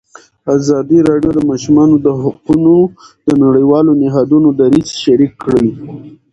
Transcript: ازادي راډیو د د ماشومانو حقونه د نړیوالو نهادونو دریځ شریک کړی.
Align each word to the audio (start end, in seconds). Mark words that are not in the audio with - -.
ازادي 0.55 0.99
راډیو 1.09 1.31
د 1.33 1.37
د 1.37 1.39
ماشومانو 1.51 1.95
حقونه 2.23 2.73
د 3.27 3.29
نړیوالو 3.43 3.91
نهادونو 4.01 4.49
دریځ 4.59 4.87
شریک 5.03 5.31
کړی. 5.43 5.67